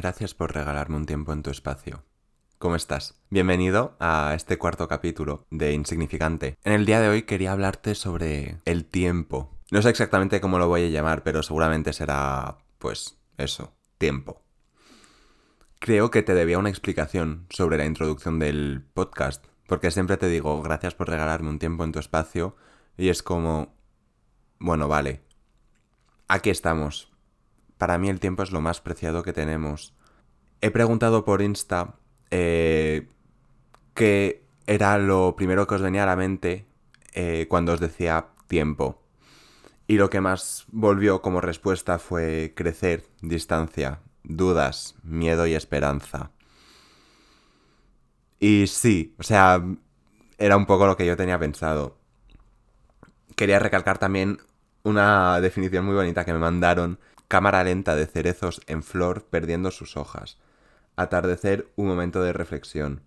Gracias 0.00 0.32
por 0.32 0.54
regalarme 0.54 0.94
un 0.94 1.06
tiempo 1.06 1.32
en 1.32 1.42
tu 1.42 1.50
espacio. 1.50 2.04
¿Cómo 2.58 2.76
estás? 2.76 3.20
Bienvenido 3.30 3.96
a 3.98 4.32
este 4.36 4.56
cuarto 4.56 4.86
capítulo 4.86 5.44
de 5.50 5.72
Insignificante. 5.72 6.56
En 6.62 6.72
el 6.72 6.86
día 6.86 7.00
de 7.00 7.08
hoy 7.08 7.22
quería 7.22 7.50
hablarte 7.50 7.96
sobre 7.96 8.58
el 8.64 8.84
tiempo. 8.84 9.58
No 9.72 9.82
sé 9.82 9.90
exactamente 9.90 10.40
cómo 10.40 10.60
lo 10.60 10.68
voy 10.68 10.84
a 10.84 10.88
llamar, 10.88 11.24
pero 11.24 11.42
seguramente 11.42 11.92
será, 11.92 12.58
pues, 12.78 13.18
eso, 13.38 13.74
tiempo. 13.98 14.40
Creo 15.80 16.12
que 16.12 16.22
te 16.22 16.34
debía 16.34 16.60
una 16.60 16.70
explicación 16.70 17.46
sobre 17.50 17.76
la 17.76 17.84
introducción 17.84 18.38
del 18.38 18.84
podcast, 18.94 19.46
porque 19.66 19.90
siempre 19.90 20.16
te 20.16 20.28
digo 20.28 20.62
gracias 20.62 20.94
por 20.94 21.08
regalarme 21.08 21.50
un 21.50 21.58
tiempo 21.58 21.82
en 21.82 21.90
tu 21.90 21.98
espacio 21.98 22.54
y 22.96 23.08
es 23.08 23.24
como, 23.24 23.74
bueno, 24.60 24.86
vale, 24.86 25.22
aquí 26.28 26.50
estamos. 26.50 27.07
Para 27.78 27.96
mí 27.98 28.08
el 28.08 28.20
tiempo 28.20 28.42
es 28.42 28.50
lo 28.50 28.60
más 28.60 28.80
preciado 28.80 29.22
que 29.22 29.32
tenemos. 29.32 29.94
He 30.60 30.70
preguntado 30.70 31.24
por 31.24 31.40
Insta 31.40 31.94
eh, 32.30 33.08
qué 33.94 34.44
era 34.66 34.98
lo 34.98 35.34
primero 35.36 35.66
que 35.66 35.76
os 35.76 35.82
venía 35.82 36.02
a 36.02 36.06
la 36.06 36.16
mente 36.16 36.66
eh, 37.14 37.46
cuando 37.48 37.72
os 37.72 37.80
decía 37.80 38.26
tiempo. 38.48 39.02
Y 39.86 39.96
lo 39.96 40.10
que 40.10 40.20
más 40.20 40.66
volvió 40.70 41.22
como 41.22 41.40
respuesta 41.40 41.98
fue 41.98 42.52
crecer, 42.54 43.06
distancia, 43.22 44.00
dudas, 44.22 44.96
miedo 45.02 45.46
y 45.46 45.54
esperanza. 45.54 46.32
Y 48.38 48.66
sí, 48.66 49.14
o 49.18 49.22
sea, 49.22 49.64
era 50.36 50.56
un 50.56 50.66
poco 50.66 50.86
lo 50.86 50.96
que 50.96 51.06
yo 51.06 51.16
tenía 51.16 51.38
pensado. 51.38 51.96
Quería 53.36 53.58
recalcar 53.58 53.98
también 53.98 54.38
una 54.82 55.40
definición 55.40 55.84
muy 55.84 55.94
bonita 55.94 56.24
que 56.24 56.32
me 56.32 56.38
mandaron. 56.38 56.98
Cámara 57.28 57.62
lenta 57.62 57.94
de 57.94 58.06
cerezos 58.06 58.62
en 58.66 58.82
flor 58.82 59.24
perdiendo 59.24 59.70
sus 59.70 59.98
hojas. 59.98 60.38
Atardecer, 60.96 61.70
un 61.76 61.86
momento 61.86 62.22
de 62.22 62.32
reflexión. 62.32 63.02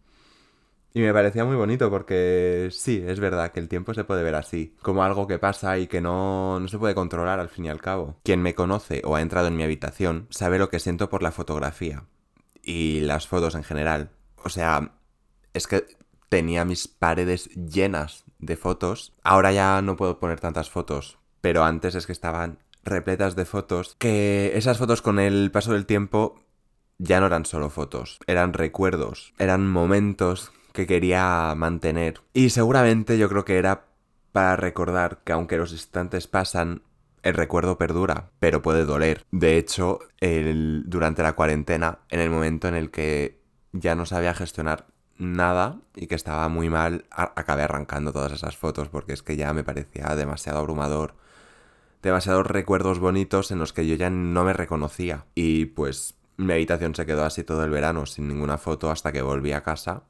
Y 0.94 1.00
me 1.02 1.14
parecía 1.14 1.44
muy 1.44 1.56
bonito 1.56 1.90
porque 1.90 2.70
sí, 2.72 3.04
es 3.06 3.20
verdad 3.20 3.52
que 3.52 3.60
el 3.60 3.68
tiempo 3.68 3.94
se 3.94 4.04
puede 4.04 4.24
ver 4.24 4.36
así, 4.36 4.76
como 4.82 5.04
algo 5.04 5.26
que 5.26 5.40
pasa 5.40 5.78
y 5.80 5.88
que 5.88 6.02
no, 6.02 6.60
no 6.60 6.68
se 6.68 6.78
puede 6.78 6.94
controlar 6.94 7.40
al 7.40 7.50
fin 7.50 7.66
y 7.66 7.70
al 7.70 7.82
cabo. 7.82 8.18
Quien 8.24 8.42
me 8.42 8.54
conoce 8.54 9.02
o 9.06 9.16
ha 9.16 9.22
entrado 9.22 9.48
en 9.48 9.56
mi 9.56 9.64
habitación 9.64 10.28
sabe 10.30 10.60
lo 10.60 10.70
que 10.70 10.80
siento 10.80 11.10
por 11.10 11.24
la 11.24 11.32
fotografía 11.32 12.04
y 12.62 13.00
las 13.02 13.28
fotos 13.28 13.56
en 13.56 13.64
general. 13.64 14.12
O 14.44 14.50
sea, 14.50 14.92
es 15.54 15.66
que 15.66 15.88
tenía 16.30 16.64
mis 16.66 16.88
paredes 16.88 17.50
llenas 17.56 18.26
de 18.40 18.56
fotos. 18.56 19.14
Ahora 19.24 19.52
ya 19.52 19.82
no 19.82 19.96
puedo 19.96 20.20
poner 20.20 20.40
tantas 20.40 20.70
fotos, 20.70 21.18
pero 21.40 21.64
antes 21.64 21.96
es 21.96 22.06
que 22.06 22.12
estaban 22.12 22.60
repletas 22.84 23.36
de 23.36 23.46
fotos 23.46 23.96
que 24.00 24.52
esas 24.56 24.78
fotos 24.78 25.02
con 25.02 25.20
el 25.20 25.52
paso 25.52 25.74
del 25.74 25.86
tiempo 25.86 26.44
ya 26.98 27.20
no 27.20 27.28
eran 27.28 27.46
solo 27.46 27.70
fotos, 27.70 28.20
eran 28.28 28.54
recuerdos, 28.54 29.34
eran 29.40 29.68
momentos 29.68 30.52
que 30.72 30.88
quería 30.88 31.54
mantener. 31.56 32.22
Y 32.34 32.52
seguramente 32.52 33.18
yo 33.18 33.28
creo 33.28 33.46
que 33.46 33.58
era 33.58 33.86
para 34.32 34.56
recordar 34.56 35.20
que 35.24 35.34
aunque 35.34 35.58
los 35.58 35.72
instantes 35.72 36.28
pasan, 36.28 36.84
el 37.24 37.34
recuerdo 37.34 37.78
perdura, 37.78 38.32
pero 38.40 38.62
puede 38.62 38.86
doler. 38.86 39.26
De 39.32 39.58
hecho, 39.58 40.00
el, 40.20 40.84
durante 40.88 41.24
la 41.24 41.34
cuarentena, 41.34 42.00
en 42.10 42.20
el 42.20 42.30
momento 42.30 42.68
en 42.68 42.76
el 42.76 42.92
que 42.92 43.42
ya 43.74 43.96
no 43.96 44.06
sabía 44.06 44.34
gestionar 44.34 44.88
nada 45.18 45.80
y 45.96 46.08
que 46.08 46.16
estaba 46.16 46.48
muy 46.50 46.70
mal, 46.70 47.06
acabé 47.12 47.64
arrancando 47.64 48.12
todas 48.12 48.32
esas 48.32 48.58
fotos 48.58 48.90
porque 48.90 49.14
es 49.14 49.22
que 49.22 49.38
ya 49.38 49.54
me 49.54 49.64
parecía 49.64 50.16
demasiado 50.16 50.60
abrumador. 50.60 51.16
Demasiados 52.02 52.48
recuerdos 52.48 53.00
bonitos 53.00 53.52
en 53.52 53.60
los 53.60 53.74
que 53.74 53.86
yo 53.88 53.96
ya 53.96 54.10
no 54.10 54.44
me 54.44 54.54
reconocía. 54.54 55.26
Y 55.36 55.66
pues 55.66 56.16
mi 56.38 56.54
habitación 56.54 56.96
se 56.96 57.06
quedó 57.06 57.24
así 57.24 57.44
todo 57.44 57.64
el 57.64 57.70
verano 57.70 58.06
sin 58.06 58.28
ninguna 58.28 58.58
foto 58.58 58.90
hasta 58.90 59.12
que 59.12 59.22
volví 59.22 59.52
a 59.52 59.64
casa 59.64 60.04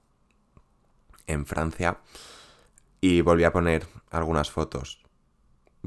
en 1.27 1.45
Francia 1.45 1.99
y 3.01 3.21
volví 3.21 3.43
a 3.43 3.51
poner 3.51 3.87
algunas 4.09 4.51
fotos. 4.51 5.03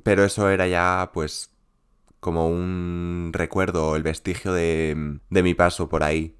Pero 0.02 0.24
eso 0.24 0.50
era 0.50 0.66
ya 0.66 1.10
pues 1.14 1.52
como 2.20 2.48
un 2.48 3.30
recuerdo, 3.32 3.96
el 3.96 4.02
vestigio 4.02 4.52
de, 4.52 5.18
de 5.28 5.42
mi 5.42 5.54
paso 5.54 5.88
por 5.88 6.02
ahí. 6.02 6.36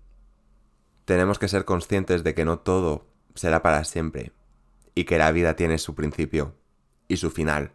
Tenemos 1.04 1.38
que 1.38 1.48
ser 1.48 1.64
conscientes 1.64 2.24
de 2.24 2.34
que 2.34 2.44
no 2.44 2.58
todo 2.58 3.06
será 3.34 3.62
para 3.62 3.84
siempre 3.84 4.32
y 4.94 5.04
que 5.04 5.18
la 5.18 5.30
vida 5.32 5.56
tiene 5.56 5.78
su 5.78 5.94
principio 5.94 6.54
y 7.06 7.18
su 7.18 7.30
final, 7.30 7.72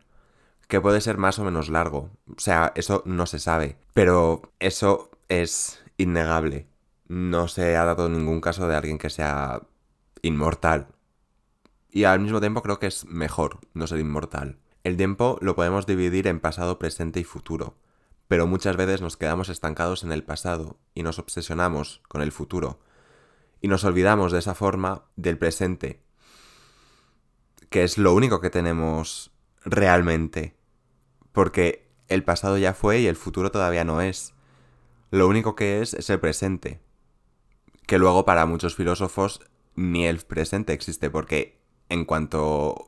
que 0.69 0.79
puede 0.79 1.01
ser 1.01 1.17
más 1.17 1.37
o 1.39 1.43
menos 1.43 1.67
largo, 1.67 2.11
o 2.29 2.39
sea, 2.39 2.71
eso 2.75 3.03
no 3.05 3.25
se 3.25 3.39
sabe, 3.39 3.77
pero 3.93 4.53
eso 4.59 5.11
es 5.27 5.83
innegable. 5.97 6.67
No 7.09 7.49
se 7.49 7.75
ha 7.75 7.83
dado 7.83 8.07
ningún 8.07 8.39
caso 8.39 8.67
de 8.69 8.75
alguien 8.77 8.99
que 8.99 9.09
sea 9.09 9.63
inmortal 10.21 10.87
y 11.91 12.03
al 12.03 12.19
mismo 12.19 12.39
tiempo 12.39 12.61
creo 12.61 12.79
que 12.79 12.87
es 12.87 13.05
mejor 13.05 13.59
no 13.73 13.87
ser 13.87 13.99
inmortal. 13.99 14.59
El 14.83 14.97
tiempo 14.97 15.37
lo 15.41 15.55
podemos 15.55 15.85
dividir 15.85 16.27
en 16.27 16.39
pasado, 16.39 16.79
presente 16.79 17.19
y 17.19 17.23
futuro, 17.23 17.75
pero 18.27 18.47
muchas 18.47 18.77
veces 18.77 19.01
nos 19.01 19.17
quedamos 19.17 19.49
estancados 19.49 20.03
en 20.03 20.11
el 20.11 20.23
pasado 20.23 20.77
y 20.93 21.03
nos 21.03 21.19
obsesionamos 21.19 22.01
con 22.07 22.21
el 22.21 22.31
futuro. 22.31 22.79
Y 23.61 23.67
nos 23.67 23.83
olvidamos 23.83 24.31
de 24.31 24.39
esa 24.39 24.55
forma 24.55 25.03
del 25.15 25.37
presente, 25.37 26.01
que 27.69 27.83
es 27.83 27.97
lo 27.97 28.13
único 28.13 28.39
que 28.39 28.49
tenemos 28.49 29.31
realmente. 29.65 30.55
Porque 31.31 31.87
el 32.07 32.23
pasado 32.23 32.57
ya 32.57 32.73
fue 32.73 32.99
y 32.99 33.07
el 33.07 33.15
futuro 33.15 33.51
todavía 33.51 33.83
no 33.83 34.01
es. 34.01 34.33
Lo 35.11 35.27
único 35.27 35.55
que 35.55 35.81
es 35.81 35.93
es 35.93 36.09
el 36.09 36.19
presente. 36.19 36.79
Que 37.87 37.97
luego 37.97 38.25
para 38.25 38.45
muchos 38.45 38.75
filósofos 38.75 39.41
ni 39.75 40.05
el 40.05 40.19
presente 40.19 40.73
existe 40.73 41.09
porque 41.09 41.59
en 41.89 42.05
cuanto, 42.05 42.87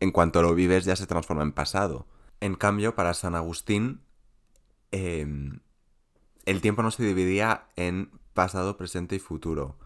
en 0.00 0.10
cuanto 0.12 0.42
lo 0.42 0.54
vives 0.54 0.84
ya 0.84 0.96
se 0.96 1.06
transforma 1.06 1.42
en 1.42 1.52
pasado. 1.52 2.06
En 2.40 2.54
cambio, 2.54 2.94
para 2.94 3.14
San 3.14 3.34
Agustín, 3.34 4.02
em, 4.90 5.60
el 6.44 6.60
tiempo 6.60 6.82
no 6.82 6.90
se 6.90 7.02
dividía 7.02 7.68
en 7.76 8.10
pasado, 8.34 8.76
presente 8.76 9.16
y 9.16 9.18
futuro. 9.18 9.78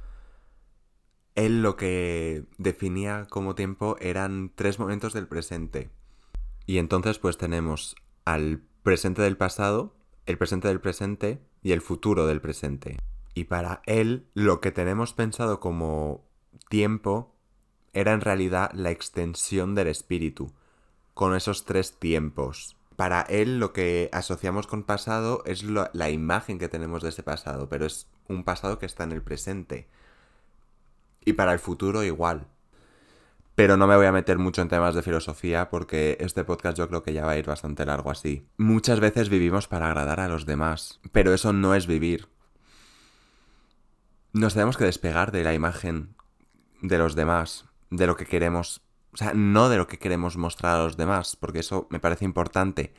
Él 1.35 1.63
lo 1.63 1.77
que 1.77 2.45
definía 2.59 3.27
como 3.31 3.55
tiempo 3.55 3.97
eran 4.01 4.53
tres 4.55 4.79
momentos 4.79 5.15
del 5.15 5.29
presente. 5.29 5.91
Y 6.71 6.79
entonces 6.79 7.19
pues 7.19 7.37
tenemos 7.37 7.97
al 8.25 8.63
presente 8.85 9.23
del 9.23 9.37
pasado, 9.37 9.93
el 10.27 10.39
presente 10.39 10.69
del 10.69 10.81
presente 10.81 11.43
y 11.65 11.73
el 11.73 11.81
futuro 11.81 12.29
del 12.29 12.41
presente. 12.41 12.97
Y 13.35 13.47
para 13.47 13.83
él 13.87 14.29
lo 14.35 14.61
que 14.61 14.71
tenemos 14.71 15.13
pensado 15.13 15.59
como 15.59 16.25
tiempo 16.69 17.35
era 17.93 18.13
en 18.13 18.21
realidad 18.21 18.71
la 18.73 18.93
extensión 18.93 19.75
del 19.75 19.89
espíritu, 19.89 20.53
con 21.13 21.35
esos 21.35 21.65
tres 21.65 21.99
tiempos. 21.99 22.77
Para 22.95 23.23
él 23.23 23.59
lo 23.59 23.73
que 23.73 24.09
asociamos 24.13 24.69
con 24.69 24.85
pasado 24.85 25.43
es 25.47 25.65
la 25.65 26.11
imagen 26.11 26.61
que 26.61 26.69
tenemos 26.69 27.03
de 27.03 27.09
ese 27.09 27.25
pasado, 27.25 27.69
pero 27.69 27.85
es 27.85 28.07
un 28.29 28.45
pasado 28.45 28.79
que 28.79 28.87
está 28.87 29.03
en 29.03 29.11
el 29.11 29.23
presente. 29.23 29.89
Y 31.25 31.33
para 31.33 31.53
el 31.53 31.59
futuro 31.59 32.05
igual. 32.05 32.47
Pero 33.55 33.77
no 33.77 33.87
me 33.87 33.97
voy 33.97 34.07
a 34.07 34.13
meter 34.13 34.39
mucho 34.39 34.63
en 34.63 34.69
temas 34.69 34.95
de 34.95 35.03
filosofía 35.03 35.69
porque 35.69 36.17
este 36.21 36.45
podcast 36.45 36.79
yo 36.79 36.89
creo 36.89 37.03
que 37.03 37.13
ya 37.13 37.27
va 37.27 37.33
a 37.33 37.39
ir 37.39 37.47
bastante 37.47 37.85
largo 37.85 38.11
así. 38.11 38.49
Muchas 38.57 39.01
veces 39.01 39.29
vivimos 39.29 39.69
para 39.69 39.89
agradar 39.89 40.21
a 40.21 40.29
los 40.29 40.47
demás, 40.47 41.01
pero 41.13 41.35
eso 41.35 41.53
no 41.53 41.75
es 41.75 41.87
vivir. 41.87 42.29
Nos 44.33 44.55
tenemos 44.55 44.77
que 44.77 44.85
despegar 44.85 45.33
de 45.33 45.45
la 45.45 45.55
imagen 45.55 46.15
de 46.81 46.99
los 46.99 47.15
demás, 47.15 47.67
de 47.91 48.07
lo 48.07 48.17
que 48.17 48.27
queremos, 48.27 48.83
o 49.13 49.17
sea, 49.17 49.33
no 49.35 49.69
de 49.69 49.77
lo 49.77 49.87
que 49.87 49.99
queremos 49.99 50.37
mostrar 50.37 50.77
a 50.77 50.85
los 50.85 50.97
demás, 50.97 51.37
porque 51.37 51.59
eso 51.59 51.87
me 51.91 52.01
parece 52.01 52.25
importante, 52.25 52.95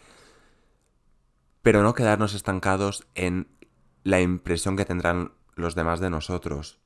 pero 1.61 1.83
no 1.83 1.93
quedarnos 1.93 2.33
estancados 2.33 3.07
en 3.15 3.47
la 4.03 4.19
impresión 4.19 4.75
que 4.75 4.85
tendrán 4.85 5.33
los 5.55 5.75
demás 5.75 5.99
de 5.99 6.09
nosotros. 6.09 6.79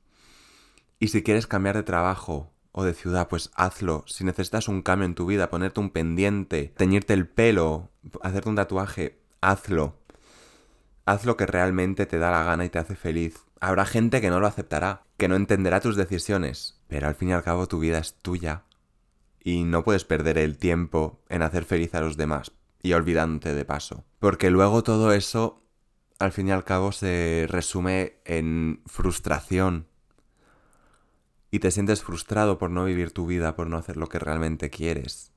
Y 0.98 1.08
si 1.08 1.22
quieres 1.22 1.46
cambiar 1.46 1.76
de 1.76 1.82
trabajo 1.82 2.52
o 2.78 2.84
de 2.84 2.92
ciudad, 2.92 3.28
pues 3.28 3.50
hazlo. 3.54 4.04
Si 4.06 4.22
necesitas 4.22 4.68
un 4.68 4.82
cambio 4.82 5.06
en 5.06 5.14
tu 5.14 5.24
vida, 5.24 5.48
ponerte 5.48 5.80
un 5.80 5.88
pendiente, 5.88 6.74
teñirte 6.76 7.14
el 7.14 7.26
pelo, 7.26 7.88
hacerte 8.22 8.50
un 8.50 8.56
tatuaje, 8.56 9.18
hazlo. 9.40 9.96
Haz 11.06 11.24
lo 11.24 11.38
que 11.38 11.46
realmente 11.46 12.04
te 12.04 12.18
da 12.18 12.30
la 12.30 12.44
gana 12.44 12.66
y 12.66 12.68
te 12.68 12.78
hace 12.78 12.94
feliz. 12.94 13.44
Habrá 13.60 13.86
gente 13.86 14.20
que 14.20 14.28
no 14.28 14.40
lo 14.40 14.46
aceptará, 14.46 15.04
que 15.16 15.26
no 15.26 15.36
entenderá 15.36 15.80
tus 15.80 15.96
decisiones, 15.96 16.78
pero 16.86 17.08
al 17.08 17.14
fin 17.14 17.30
y 17.30 17.32
al 17.32 17.42
cabo 17.42 17.66
tu 17.66 17.78
vida 17.78 17.98
es 17.98 18.12
tuya 18.20 18.64
y 19.42 19.64
no 19.64 19.82
puedes 19.82 20.04
perder 20.04 20.36
el 20.36 20.58
tiempo 20.58 21.22
en 21.30 21.40
hacer 21.40 21.64
feliz 21.64 21.94
a 21.94 22.02
los 22.02 22.18
demás 22.18 22.52
y 22.82 22.92
olvidándote 22.92 23.54
de 23.54 23.64
paso. 23.64 24.04
Porque 24.18 24.50
luego 24.50 24.82
todo 24.82 25.12
eso, 25.12 25.62
al 26.18 26.32
fin 26.32 26.48
y 26.48 26.50
al 26.50 26.64
cabo, 26.64 26.92
se 26.92 27.46
resume 27.48 28.18
en 28.26 28.82
frustración. 28.84 29.86
Y 31.50 31.60
te 31.60 31.70
sientes 31.70 32.02
frustrado 32.02 32.58
por 32.58 32.70
no 32.70 32.84
vivir 32.84 33.12
tu 33.12 33.26
vida, 33.26 33.54
por 33.56 33.68
no 33.68 33.76
hacer 33.76 33.96
lo 33.96 34.08
que 34.08 34.18
realmente 34.18 34.70
quieres. 34.70 35.32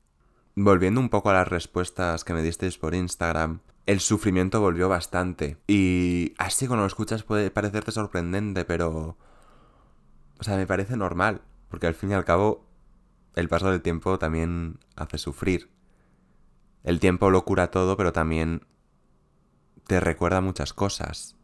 Volviendo 0.56 1.00
un 1.00 1.10
poco 1.10 1.30
a 1.30 1.34
las 1.34 1.48
respuestas 1.48 2.24
que 2.24 2.34
me 2.34 2.42
disteis 2.42 2.78
por 2.78 2.96
Instagram, 2.96 3.62
el 3.86 4.00
sufrimiento 4.00 4.60
volvió 4.60 4.90
bastante. 4.90 5.58
Y 5.68 6.34
así 6.38 6.68
cuando 6.68 6.84
lo 6.84 6.88
escuchas 6.88 7.24
puede 7.24 7.52
parecerte 7.52 7.92
sorprendente, 7.92 8.66
pero... 8.66 9.18
O 10.40 10.44
sea, 10.44 10.58
me 10.58 10.68
parece 10.68 10.96
normal, 10.98 11.42
porque 11.70 11.88
al 11.88 11.96
fin 11.96 12.12
y 12.12 12.14
al 12.14 12.26
cabo 12.26 12.66
el 13.36 13.50
paso 13.50 13.72
del 13.72 13.82
tiempo 13.82 14.20
también 14.20 14.80
hace 14.96 15.18
sufrir. 15.18 15.70
El 16.84 17.00
tiempo 17.00 17.30
lo 17.30 17.46
cura 17.46 17.72
todo, 17.72 17.98
pero 17.98 18.14
también 18.14 18.66
te 19.88 20.00
recuerda 20.00 20.42
muchas 20.42 20.74
cosas. 20.74 21.36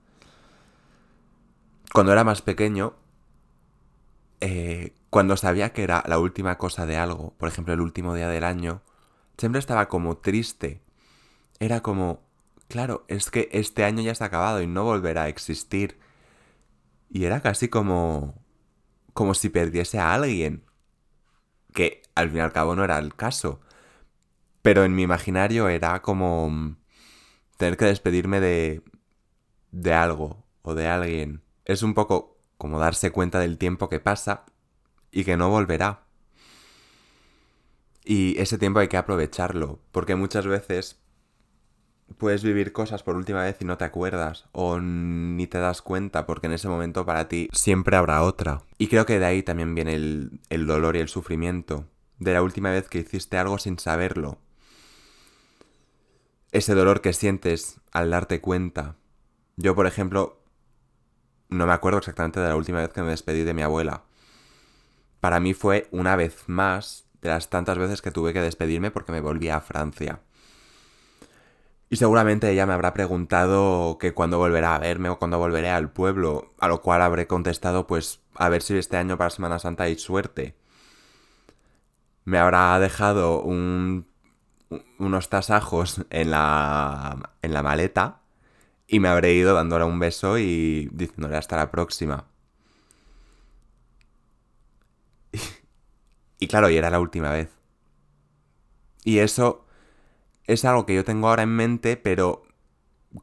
Cuando 1.93 2.11
era 2.11 2.23
más 2.23 2.41
pequeño, 2.41 2.95
eh, 4.41 4.93
cuando 5.09 5.37
sabía 5.37 5.73
que 5.73 5.83
era 5.83 6.03
la 6.07 6.19
última 6.19 6.57
cosa 6.57 6.85
de 6.85 6.97
algo, 6.97 7.33
por 7.37 7.49
ejemplo 7.49 7.73
el 7.73 7.81
último 7.81 8.13
día 8.15 8.29
del 8.29 8.43
año, 8.43 8.81
siempre 9.37 9.59
estaba 9.59 9.87
como 9.87 10.17
triste. 10.17 10.81
Era 11.59 11.81
como, 11.81 12.21
claro, 12.67 13.05
es 13.07 13.31
que 13.31 13.49
este 13.51 13.83
año 13.85 14.01
ya 14.03 14.11
está 14.11 14.25
acabado 14.25 14.61
y 14.61 14.67
no 14.67 14.83
volverá 14.83 15.23
a 15.23 15.29
existir. 15.29 15.99
Y 17.09 17.25
era 17.25 17.41
casi 17.41 17.69
como, 17.69 18.35
como 19.13 19.33
si 19.33 19.49
perdiese 19.49 19.99
a 19.99 20.13
alguien. 20.13 20.65
Que 21.73 22.01
al 22.15 22.29
fin 22.29 22.37
y 22.37 22.41
al 22.41 22.53
cabo 22.53 22.75
no 22.75 22.83
era 22.83 22.97
el 22.99 23.15
caso. 23.15 23.61
Pero 24.61 24.83
en 24.83 24.95
mi 24.95 25.03
imaginario 25.03 25.69
era 25.69 26.01
como 26.01 26.75
tener 27.57 27.77
que 27.77 27.85
despedirme 27.85 28.39
de, 28.39 28.81
de 29.71 29.93
algo 29.93 30.45
o 30.61 30.73
de 30.75 30.87
alguien. 30.87 31.43
Es 31.65 31.83
un 31.83 31.93
poco 31.93 32.34
como 32.57 32.79
darse 32.79 33.11
cuenta 33.11 33.39
del 33.39 33.57
tiempo 33.57 33.89
que 33.89 33.99
pasa 33.99 34.45
y 35.11 35.23
que 35.23 35.37
no 35.37 35.49
volverá. 35.49 36.03
Y 38.03 38.39
ese 38.39 38.57
tiempo 38.57 38.79
hay 38.79 38.87
que 38.87 38.97
aprovecharlo, 38.97 39.79
porque 39.91 40.15
muchas 40.15 40.45
veces 40.45 41.01
puedes 42.17 42.43
vivir 42.43 42.71
cosas 42.71 43.03
por 43.03 43.15
última 43.15 43.43
vez 43.43 43.57
y 43.59 43.65
no 43.65 43.77
te 43.77 43.85
acuerdas 43.85 44.45
o 44.51 44.79
ni 44.79 45.47
te 45.47 45.57
das 45.57 45.81
cuenta 45.81 46.25
porque 46.25 46.47
en 46.47 46.53
ese 46.53 46.67
momento 46.67 47.05
para 47.05 47.27
ti 47.27 47.49
siempre 47.51 47.97
habrá 47.97 48.21
otra. 48.21 48.61
Y 48.77 48.87
creo 48.87 49.05
que 49.05 49.19
de 49.19 49.25
ahí 49.25 49.43
también 49.43 49.73
viene 49.73 49.95
el, 49.95 50.39
el 50.49 50.67
dolor 50.67 50.95
y 50.95 50.99
el 50.99 51.09
sufrimiento, 51.09 51.87
de 52.19 52.33
la 52.33 52.43
última 52.43 52.71
vez 52.71 52.87
que 52.87 52.99
hiciste 52.99 53.37
algo 53.37 53.57
sin 53.57 53.79
saberlo. 53.79 54.37
Ese 56.51 56.73
dolor 56.73 57.01
que 57.01 57.11
sientes 57.11 57.81
al 57.91 58.11
darte 58.11 58.39
cuenta. 58.39 58.95
Yo, 59.57 59.75
por 59.75 59.87
ejemplo, 59.87 60.39
no 61.55 61.65
me 61.65 61.73
acuerdo 61.73 61.99
exactamente 61.99 62.39
de 62.39 62.49
la 62.49 62.55
última 62.55 62.79
vez 62.79 62.91
que 62.93 63.01
me 63.01 63.09
despedí 63.09 63.43
de 63.43 63.53
mi 63.53 63.61
abuela. 63.61 64.03
Para 65.19 65.39
mí 65.39 65.53
fue 65.53 65.87
una 65.91 66.15
vez 66.15 66.43
más 66.47 67.05
de 67.21 67.29
las 67.29 67.49
tantas 67.49 67.77
veces 67.77 68.01
que 68.01 68.11
tuve 68.11 68.33
que 68.33 68.41
despedirme 68.41 68.91
porque 68.91 69.11
me 69.11 69.21
volví 69.21 69.49
a 69.49 69.61
Francia. 69.61 70.19
Y 71.89 71.97
seguramente 71.97 72.49
ella 72.49 72.65
me 72.65 72.73
habrá 72.73 72.93
preguntado 72.93 73.97
que 73.99 74.13
cuándo 74.13 74.37
volverá 74.37 74.75
a 74.75 74.79
verme 74.79 75.09
o 75.09 75.19
cuándo 75.19 75.37
volveré 75.37 75.69
al 75.69 75.91
pueblo, 75.91 76.53
a 76.59 76.67
lo 76.67 76.81
cual 76.81 77.01
habré 77.01 77.27
contestado 77.27 77.87
pues 77.87 78.21
a 78.35 78.49
ver 78.49 78.61
si 78.61 78.77
este 78.77 78.97
año 78.97 79.17
para 79.17 79.29
Semana 79.29 79.59
Santa 79.59 79.83
hay 79.83 79.97
suerte. 79.97 80.55
Me 82.23 82.39
habrá 82.39 82.77
dejado 82.79 83.41
un, 83.41 84.07
unos 84.97 85.29
tasajos 85.29 86.05
en 86.09 86.31
la, 86.31 87.33
en 87.41 87.53
la 87.53 87.63
maleta 87.63 88.24
y 88.87 88.99
me 88.99 89.07
habré 89.09 89.33
ido 89.33 89.53
dándole 89.53 89.85
un 89.85 89.99
beso 89.99 90.37
y 90.37 90.89
diciéndole 90.93 91.37
hasta 91.37 91.57
la 91.57 91.71
próxima. 91.71 92.27
Y, 96.37 96.47
claro, 96.47 96.69
y 96.69 96.75
era 96.75 96.89
la 96.89 96.99
última 96.99 97.31
vez. 97.31 97.49
Y 99.05 99.19
eso 99.19 99.65
es 100.45 100.65
algo 100.65 100.85
que 100.85 100.93
yo 100.93 101.05
tengo 101.05 101.29
ahora 101.29 101.43
en 101.43 101.55
mente, 101.55 101.95
pero 101.97 102.43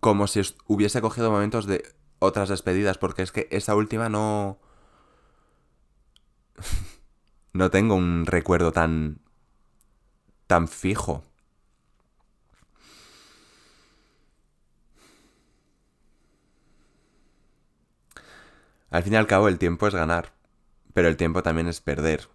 como 0.01 0.27
si 0.27 0.41
hubiese 0.67 1.03
cogido 1.03 1.31
momentos 1.31 1.67
de 1.67 1.85
otras 2.19 2.49
despedidas, 2.49 2.99
porque 2.99 3.23
es 3.23 3.31
que 3.31 3.49
esa 3.51 3.75
última 3.77 4.09
no... 4.09 4.59
no 7.53 7.71
tengo 7.71 7.95
un 7.97 8.25
recuerdo 8.27 8.73
tan... 8.73 9.21
tan 10.47 10.69
fijo. 10.69 11.23
Al 18.93 19.03
fin 19.03 19.15
y 19.15 19.17
al 19.17 19.27
cabo 19.27 19.49
el 19.49 19.59
tiempo 19.59 19.87
es 19.89 19.95
ganar, 19.95 20.35
pero 20.93 21.09
el 21.09 21.17
tiempo 21.17 21.43
también 21.43 21.67
es 21.67 21.81
perder. 21.81 22.29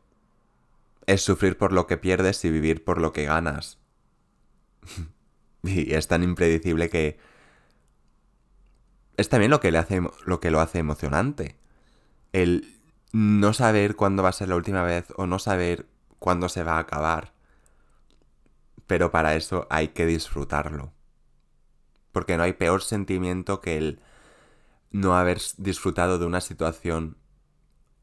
Es 1.06 1.22
sufrir 1.22 1.56
por 1.56 1.72
lo 1.72 1.86
que 1.86 1.98
pierdes 1.98 2.44
y 2.44 2.50
vivir 2.50 2.84
por 2.84 3.00
lo 3.00 3.14
que 3.14 3.26
ganas. 3.26 3.78
y 5.64 5.94
es 5.94 6.08
tan 6.08 6.24
impredecible 6.24 6.90
que 6.90 7.20
es 9.18 9.30
también 9.30 9.52
lo 9.52 9.60
que 9.60 9.72
le 9.72 9.78
hace 9.78 10.02
lo 10.26 10.40
que 10.40 10.50
lo 10.50 10.60
hace 10.60 10.80
emocionante. 10.80 11.56
El 12.34 12.76
no 13.14 13.54
saber 13.54 13.96
cuándo 13.96 14.24
va 14.24 14.30
a 14.30 14.34
ser 14.34 14.50
la 14.50 14.56
última 14.56 14.82
vez 14.82 15.14
o 15.16 15.28
no 15.28 15.38
saber 15.38 15.86
cuándo 16.18 16.50
se 16.50 16.64
va 16.64 16.78
a 16.78 16.80
acabar. 16.80 17.34
Pero 18.88 19.12
para 19.12 19.36
eso 19.36 19.68
hay 19.70 19.90
que 19.90 20.08
disfrutarlo. 20.08 20.92
Porque 22.12 22.36
no 22.36 22.44
hay 22.44 22.54
peor 22.54 22.82
sentimiento 22.82 23.62
que 23.62 23.78
el 23.78 24.02
no 24.92 25.16
haber 25.16 25.40
disfrutado 25.58 26.20
de 26.20 26.26
una 26.26 26.42
situación 26.42 27.18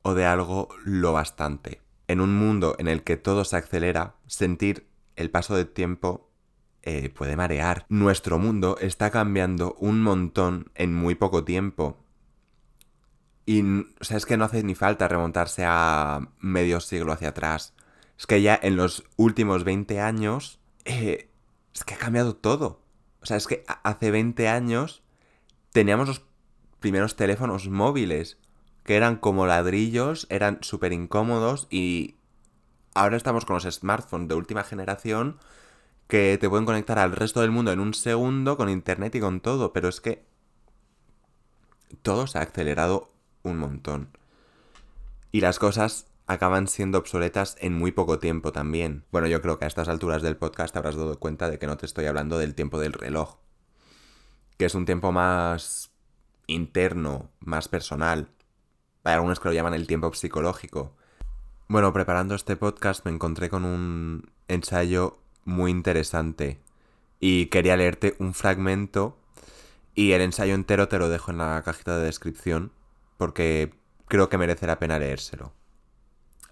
o 0.03 0.15
de 0.15 0.27
algo 0.27 0.69
lo 0.85 1.13
bastante. 1.13 1.81
En 2.07 2.21
un 2.21 2.37
mundo 2.37 2.77
en 2.79 2.89
el 2.89 3.03
que 3.03 3.17
todo 3.17 3.45
se 3.45 3.57
acelera, 3.57 4.17
sentir 4.27 4.87
el 5.17 5.31
paso 5.31 5.57
del 5.57 5.69
tiempo 5.69 6.31
eh, 6.83 7.09
puede 7.09 7.37
marear. 7.37 7.87
Nuestro 7.89 8.39
mundo 8.39 8.77
está 8.81 9.11
cambiando 9.11 9.75
un 9.79 10.03
montón 10.03 10.71
en 10.75 10.95
muy 10.95 11.15
poco 11.15 11.45
tiempo. 11.45 12.05
Y 13.47 13.63
o 13.63 14.05
sea, 14.05 14.19
es 14.19 14.27
que 14.27 14.37
no 14.37 14.45
hace 14.45 14.63
ni 14.63 14.75
falta 14.75 15.09
remontarse 15.09 15.65
a 15.67 16.29
medio 16.41 16.81
siglo 16.81 17.13
hacia 17.13 17.31
atrás. 17.31 17.73
Es 18.19 18.27
que 18.27 18.43
ya 18.43 18.59
en 18.63 18.77
los 18.77 19.05
últimos 19.17 19.65
20 19.65 20.01
años 20.01 20.61
eh, 20.85 21.31
es 21.75 21.85
que 21.85 21.95
ha 21.95 21.99
cambiado 21.99 22.37
todo. 22.37 22.83
O 23.23 23.27
sea, 23.27 23.39
es 23.39 23.47
que 23.47 23.65
hace 23.83 24.11
20 24.11 24.49
años 24.49 25.03
teníamos 25.73 26.09
los 26.09 26.23
primeros 26.85 27.17
teléfonos 27.17 27.71
móviles, 27.71 28.37
que 28.85 28.97
eran 28.97 29.17
como 29.17 29.47
ladrillos, 29.47 30.27
eran 30.29 30.59
súper 30.61 30.93
incómodos 30.93 31.67
y 31.71 32.17
ahora 32.95 33.17
estamos 33.17 33.47
con 33.47 33.55
los 33.55 33.65
smartphones 33.65 34.29
de 34.29 34.35
última 34.35 34.65
generación 34.65 35.39
que 36.09 36.37
te 36.39 36.47
pueden 36.47 36.67
conectar 36.67 36.99
al 36.99 37.13
resto 37.13 37.41
del 37.41 37.53
mundo 37.53 37.73
en 37.73 37.81
un 37.81 37.95
segundo 37.95 38.59
con 38.59 38.69
internet 38.69 39.15
y 39.15 39.21
con 39.21 39.41
todo, 39.41 39.73
pero 39.73 39.89
es 39.89 40.03
que 40.03 40.27
todo 42.03 42.27
se 42.27 42.37
ha 42.37 42.43
acelerado 42.43 43.15
un 43.45 43.57
montón. 43.57 44.11
Y 45.33 45.41
las 45.41 45.59
cosas 45.59 46.09
acaban 46.27 46.69
siendo 46.69 46.99
obsoletas 46.99 47.57
en 47.61 47.73
muy 47.73 47.93
poco 47.93 48.19
tiempo 48.19 48.53
también. 48.53 49.07
Bueno, 49.11 49.27
yo 49.27 49.41
creo 49.41 49.59
que 49.59 49.65
a 49.65 49.69
estas 49.69 49.89
alturas 49.89 50.21
del 50.21 50.37
podcast 50.37 50.77
habrás 50.77 50.97
dado 50.97 51.19
cuenta 51.19 51.49
de 51.49 51.59
que 51.59 51.67
no 51.67 51.79
te 51.79 51.87
estoy 51.87 52.05
hablando 52.05 52.37
del 52.37 52.55
tiempo 52.55 52.79
del 52.79 52.93
reloj, 52.93 53.39
que 54.59 54.67
es 54.67 54.75
un 54.75 54.85
tiempo 54.85 55.13
más 55.13 55.94
interno, 56.47 57.31
más 57.41 57.69
personal. 57.69 58.29
Hay 59.05 59.15
algunos 59.15 59.41
que 59.41 59.49
lo 59.49 59.55
llaman 59.55 59.75
el 59.75 59.87
tiempo 59.87 60.13
psicológico. 60.15 60.93
Bueno, 61.69 61.93
preparando 61.93 62.35
este 62.35 62.57
podcast 62.57 63.05
me 63.05 63.11
encontré 63.13 63.49
con 63.49 63.65
un 63.65 64.31
ensayo 64.49 65.19
muy 65.45 65.71
interesante 65.71 66.61
y 67.21 67.47
quería 67.47 67.77
leerte 67.77 68.17
un 68.19 68.35
fragmento 68.35 69.17
y 69.95 70.13
el 70.13 70.23
ensayo 70.23 70.55
entero 70.55 70.89
te 70.89 70.99
lo 70.99 71.09
dejo 71.09 71.31
en 71.31 71.39
la 71.39 71.63
cajita 71.65 71.99
de 71.99 72.05
descripción 72.05 72.73
porque 73.17 73.73
creo 74.09 74.29
que 74.29 74.39
merece 74.39 74.67
la 74.67 74.79
pena 74.79 74.99
leérselo. 74.99 75.53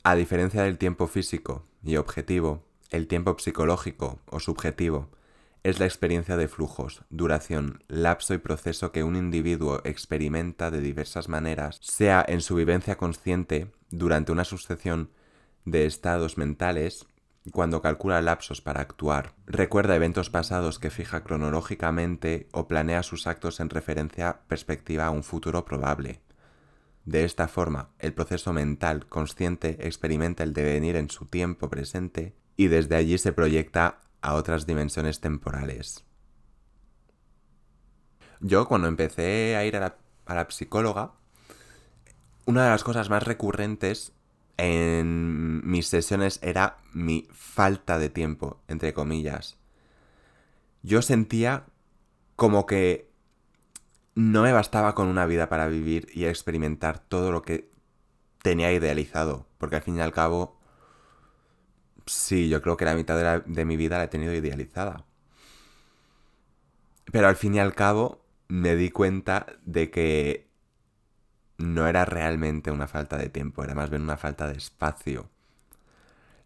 A 0.04 0.14
diferencia 0.14 0.62
del 0.62 0.78
tiempo 0.78 1.06
físico 1.06 1.64
y 1.84 1.96
objetivo, 1.96 2.62
el 2.90 3.06
tiempo 3.06 3.36
psicológico 3.38 4.18
o 4.26 4.40
subjetivo 4.40 5.10
es 5.62 5.78
la 5.78 5.86
experiencia 5.86 6.36
de 6.36 6.48
flujos, 6.48 7.02
duración, 7.10 7.84
lapso 7.88 8.34
y 8.34 8.38
proceso 8.38 8.90
que 8.90 9.04
un 9.04 9.16
individuo 9.16 9.80
experimenta 9.84 10.70
de 10.70 10.80
diversas 10.80 11.28
maneras, 11.28 11.78
sea 11.82 12.24
en 12.26 12.40
su 12.40 12.56
vivencia 12.56 12.96
consciente 12.96 13.70
durante 13.90 14.32
una 14.32 14.44
sucesión 14.44 15.10
de 15.64 15.86
estados 15.86 16.36
mentales, 16.36 17.06
cuando 17.50 17.82
calcula 17.82 18.20
lapsos 18.22 18.60
para 18.60 18.80
actuar, 18.80 19.34
recuerda 19.46 19.96
eventos 19.96 20.30
pasados 20.30 20.78
que 20.78 20.90
fija 20.90 21.24
cronológicamente 21.24 22.48
o 22.52 22.68
planea 22.68 23.02
sus 23.02 23.26
actos 23.26 23.60
en 23.60 23.70
referencia 23.70 24.42
perspectiva 24.48 25.06
a 25.06 25.10
un 25.10 25.24
futuro 25.24 25.64
probable. 25.64 26.20
De 27.04 27.24
esta 27.24 27.48
forma, 27.48 27.90
el 27.98 28.14
proceso 28.14 28.52
mental 28.52 29.06
consciente 29.06 29.76
experimenta 29.86 30.44
el 30.44 30.52
devenir 30.52 30.94
en 30.94 31.10
su 31.10 31.26
tiempo 31.26 31.68
presente 31.68 32.36
y 32.56 32.68
desde 32.68 32.94
allí 32.94 33.18
se 33.18 33.32
proyecta 33.32 34.00
a 34.22 34.34
otras 34.34 34.66
dimensiones 34.66 35.20
temporales. 35.20 36.04
Yo 38.40 38.66
cuando 38.66 38.88
empecé 38.88 39.56
a 39.56 39.64
ir 39.64 39.76
a 39.76 39.96
la, 40.26 40.50
psicóloga, 40.50 41.12
una 42.46 42.64
de 42.64 42.70
las 42.70 42.82
cosas 42.82 43.10
más 43.10 43.22
recurrentes 43.22 44.12
en 44.56 45.68
mis 45.68 45.88
sesiones 45.88 46.40
era 46.42 46.78
mi 46.92 47.28
falta 47.32 47.98
de 47.98 48.08
tiempo, 48.08 48.60
entre 48.68 48.94
comillas. 48.94 49.58
Yo 50.82 51.02
sentía 51.02 51.66
como 52.34 52.66
que 52.66 53.10
no 54.14 54.42
me 54.42 54.52
bastaba 54.52 54.94
con 54.94 55.06
una 55.06 55.26
vida 55.26 55.48
para 55.48 55.68
vivir 55.68 56.08
y 56.12 56.24
experimentar 56.24 56.98
todo 56.98 57.30
lo 57.30 57.42
que 57.42 57.70
tenía 58.42 58.72
idealizado, 58.72 59.46
porque 59.58 59.76
al 59.76 59.82
fin 59.82 59.96
y 59.96 60.00
al 60.00 60.12
cabo, 60.12 60.58
sí, 62.06 62.48
yo 62.48 62.62
creo 62.62 62.76
que 62.76 62.84
la 62.84 62.94
mitad 62.94 63.42
de, 63.44 63.64
mi 63.64 63.76
vida 63.76 63.98
la 63.98 64.04
he 64.04 64.08
tenido 64.08 64.34
idealizada. 64.34 65.04
Pero 67.10 67.28
al 67.28 67.36
fin 67.36 67.54
y 67.54 67.60
al 67.60 67.74
cabo 67.74 68.24
me 68.48 68.76
di 68.76 68.90
cuenta 68.90 69.46
de 69.64 69.90
que 69.90 70.50
no 71.58 71.86
era 71.86 72.04
realmente 72.04 72.70
una 72.70 72.88
falta 72.88 73.16
de 73.16 73.28
tiempo, 73.28 73.64
era 73.64 73.74
más 73.74 73.90
bien 73.90 74.02
una 74.02 74.16
falta 74.16 74.48
de 74.48 74.56
espacio. 74.56 75.30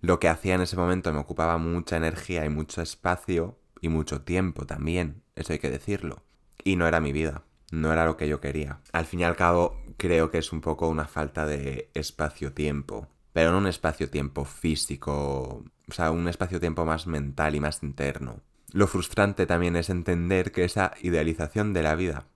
Lo 0.00 0.20
que 0.20 0.28
hacía 0.28 0.54
en 0.54 0.60
ese 0.60 0.76
momento 0.76 1.12
me 1.12 1.20
ocupaba 1.20 1.58
mucha 1.58 1.96
energía 1.96 2.44
y 2.44 2.48
mucho 2.48 2.82
espacio 2.82 3.58
y 3.80 3.88
mucho 3.88 4.22
tiempo 4.22 4.66
también, 4.66 5.22
eso 5.34 5.52
hay 5.52 5.58
que 5.58 5.70
decirlo. 5.70 6.22
Y 6.64 6.76
no 6.76 6.86
era 6.86 7.00
mi 7.00 7.12
vida, 7.12 7.44
no 7.70 7.92
era 7.92 8.04
lo 8.04 8.16
que 8.16 8.28
yo 8.28 8.40
quería. 8.40 8.80
Al 8.92 9.06
fin 9.06 9.20
y 9.20 9.24
al 9.24 9.36
cabo, 9.36 9.80
creo 9.96 10.30
que 10.30 10.38
es 10.38 10.52
un 10.52 10.60
poco 10.60 10.88
una 10.88 11.06
falta 11.06 11.46
de 11.46 11.90
espacio-tiempo, 11.94 13.08
pero 13.36 13.52
no 13.52 13.58
un 13.58 13.66
espacio-tiempo 13.66 14.46
físico, 14.46 15.62
o 15.86 15.92
sea, 15.92 16.10
un 16.10 16.26
espacio-tiempo 16.26 16.86
más 16.86 17.06
mental 17.06 17.54
y 17.54 17.60
más 17.60 17.82
interno. 17.82 18.40
Lo 18.72 18.86
frustrante 18.86 19.44
también 19.44 19.76
es 19.76 19.90
entender 19.90 20.52
que 20.52 20.64
esa 20.64 20.94
idealización 21.02 21.74
de 21.74 21.82
la 21.82 21.96
vida 21.96 22.28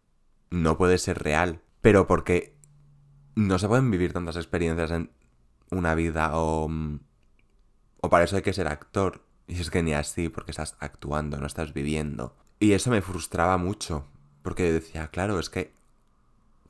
no 0.50 0.76
puede 0.76 0.98
ser 0.98 1.22
real, 1.22 1.62
pero 1.80 2.06
porque 2.06 2.54
no 3.34 3.58
se 3.58 3.66
pueden 3.66 3.90
vivir 3.90 4.12
tantas 4.12 4.36
experiencias 4.36 4.90
en 4.90 5.10
una 5.70 5.94
vida 5.94 6.32
o... 6.34 6.70
O 8.02 8.10
para 8.10 8.24
eso 8.24 8.36
hay 8.36 8.42
que 8.42 8.52
ser 8.52 8.68
actor. 8.68 9.24
Y 9.46 9.58
es 9.58 9.70
que 9.70 9.82
ni 9.82 9.94
así, 9.94 10.28
porque 10.28 10.50
estás 10.50 10.76
actuando, 10.80 11.38
no 11.38 11.46
estás 11.46 11.72
viviendo. 11.72 12.36
Y 12.58 12.72
eso 12.72 12.90
me 12.90 13.00
frustraba 13.00 13.56
mucho, 13.56 14.06
porque 14.42 14.70
decía, 14.70 15.08
claro, 15.08 15.38
es 15.38 15.48
que... 15.48 15.72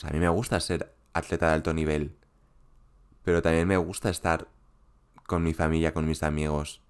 A 0.04 0.12
mí 0.12 0.20
me 0.20 0.28
gusta 0.28 0.60
ser 0.60 0.94
atleta 1.14 1.48
de 1.48 1.54
alto 1.54 1.74
nivel, 1.74 2.19
pero 3.22 3.42
también 3.42 3.68
me 3.68 3.76
gusta 3.76 4.10
estar 4.10 4.48
con 5.26 5.42
mi 5.42 5.54
familia, 5.54 5.92
con 5.94 6.06
mis 6.06 6.22
amigos. 6.22 6.82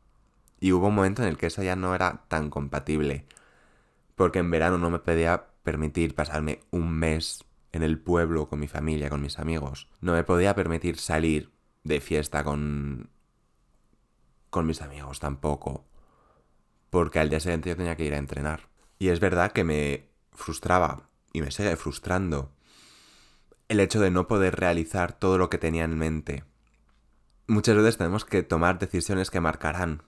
Y 0.60 0.72
hubo 0.72 0.88
un 0.88 0.94
momento 0.94 1.22
en 1.22 1.28
el 1.28 1.38
que 1.38 1.46
eso 1.46 1.62
ya 1.62 1.76
no 1.76 1.94
era 1.94 2.24
tan 2.28 2.50
compatible, 2.50 3.26
porque 4.14 4.38
en 4.38 4.50
verano 4.50 4.78
no 4.78 4.90
me 4.90 4.98
podía 4.98 5.46
permitir 5.62 6.14
pasarme 6.14 6.60
un 6.70 6.90
mes 6.90 7.44
en 7.72 7.82
el 7.82 7.98
pueblo 7.98 8.48
con 8.48 8.60
mi 8.60 8.68
familia, 8.68 9.10
con 9.10 9.22
mis 9.22 9.38
amigos. 9.38 9.88
No 10.00 10.12
me 10.12 10.24
podía 10.24 10.54
permitir 10.54 10.98
salir 10.98 11.50
de 11.84 12.00
fiesta 12.00 12.44
con 12.44 13.10
con 14.50 14.66
mis 14.66 14.82
amigos 14.82 15.20
tampoco, 15.20 15.84
porque 16.90 17.20
al 17.20 17.30
día 17.30 17.40
siguiente 17.40 17.70
yo 17.70 17.76
tenía 17.76 17.96
que 17.96 18.04
ir 18.04 18.14
a 18.14 18.18
entrenar. 18.18 18.68
Y 18.98 19.08
es 19.08 19.20
verdad 19.20 19.52
que 19.52 19.64
me 19.64 20.08
frustraba 20.32 21.08
y 21.32 21.40
me 21.40 21.52
sigue 21.52 21.76
frustrando 21.76 22.52
el 23.70 23.78
hecho 23.78 24.00
de 24.00 24.10
no 24.10 24.26
poder 24.26 24.56
realizar 24.56 25.12
todo 25.12 25.38
lo 25.38 25.48
que 25.48 25.56
tenía 25.56 25.84
en 25.84 25.96
mente. 25.96 26.42
Muchas 27.46 27.76
veces 27.76 27.98
tenemos 27.98 28.24
que 28.24 28.42
tomar 28.42 28.80
decisiones 28.80 29.30
que 29.30 29.40
marcarán, 29.40 30.02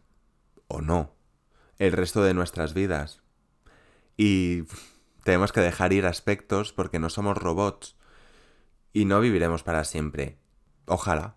o 0.67 0.81
no, 0.81 1.15
el 1.79 1.93
resto 1.93 2.25
de 2.25 2.35
nuestras 2.35 2.75
vidas. 2.75 3.23
Y 4.17 4.65
tenemos 5.23 5.53
que 5.53 5.61
dejar 5.61 5.93
ir 5.93 6.07
aspectos 6.07 6.73
porque 6.73 6.99
no 6.99 7.09
somos 7.09 7.39
robots 7.39 7.95
y 8.93 9.05
no 9.05 9.21
viviremos 9.21 9.63
para 9.63 9.85
siempre. 9.85 10.39
Ojalá. 10.87 11.37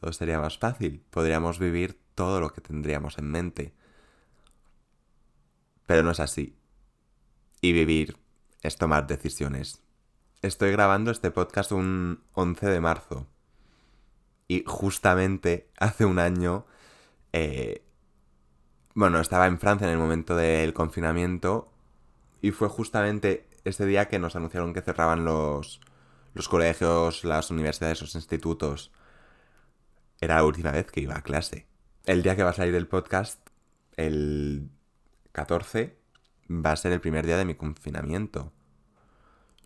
Todo 0.00 0.14
sería 0.14 0.40
más 0.40 0.56
fácil. 0.56 1.04
Podríamos 1.10 1.58
vivir 1.58 2.00
todo 2.14 2.40
lo 2.40 2.50
que 2.50 2.62
tendríamos 2.62 3.18
en 3.18 3.30
mente. 3.30 3.74
Pero 5.84 6.02
no 6.02 6.12
es 6.12 6.20
así. 6.20 6.56
Y 7.60 7.72
vivir 7.72 8.16
es 8.62 8.76
tomar 8.76 9.06
decisiones. 9.06 9.82
Estoy 10.40 10.70
grabando 10.70 11.10
este 11.10 11.32
podcast 11.32 11.72
un 11.72 12.22
11 12.34 12.66
de 12.66 12.80
marzo. 12.80 13.26
Y 14.46 14.62
justamente 14.66 15.68
hace 15.78 16.04
un 16.04 16.20
año... 16.20 16.64
Eh, 17.32 17.82
bueno, 18.94 19.20
estaba 19.20 19.48
en 19.48 19.58
Francia 19.58 19.86
en 19.86 19.92
el 19.92 19.98
momento 19.98 20.36
del 20.36 20.74
confinamiento 20.74 21.72
y 22.40 22.52
fue 22.52 22.68
justamente 22.68 23.48
ese 23.64 23.84
día 23.84 24.08
que 24.08 24.18
nos 24.18 24.36
anunciaron 24.36 24.74
que 24.74 24.80
cerraban 24.80 25.24
los, 25.24 25.80
los 26.34 26.48
colegios, 26.48 27.24
las 27.24 27.50
universidades, 27.50 28.00
los 28.00 28.14
institutos. 28.14 28.92
Era 30.20 30.36
la 30.36 30.44
última 30.44 30.70
vez 30.70 30.90
que 30.90 31.00
iba 31.00 31.16
a 31.16 31.22
clase. 31.22 31.66
El 32.06 32.22
día 32.22 32.36
que 32.36 32.44
va 32.44 32.50
a 32.50 32.54
salir 32.54 32.74
el 32.76 32.86
podcast, 32.86 33.40
el 33.96 34.70
14, 35.32 35.96
va 36.48 36.72
a 36.72 36.76
ser 36.76 36.92
el 36.92 37.00
primer 37.00 37.26
día 37.26 37.36
de 37.36 37.44
mi 37.44 37.54
confinamiento. 37.54 38.52